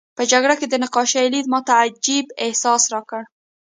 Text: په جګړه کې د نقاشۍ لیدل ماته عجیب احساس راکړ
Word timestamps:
په 0.17 0.23
جګړه 0.31 0.55
کې 0.59 0.67
د 0.69 0.75
نقاشۍ 0.83 1.25
لیدل 1.33 1.49
ماته 1.53 1.73
عجیب 1.85 2.25
احساس 2.43 2.83
راکړ 2.93 3.21